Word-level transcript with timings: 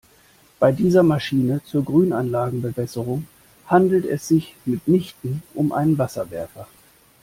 Bei 0.59 0.71
dieser 0.71 1.03
Maschine 1.03 1.61
zur 1.63 1.85
Grünanlagenbewässerung 1.85 3.27
handelt 3.67 4.03
es 4.05 4.27
sich 4.27 4.55
mitnichten 4.65 5.43
um 5.53 5.71
einen 5.71 5.95
Wasserwerfer. 5.99 6.67